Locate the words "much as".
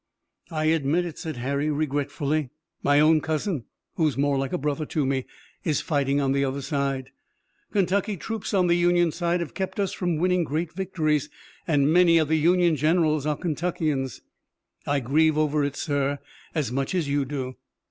16.71-17.07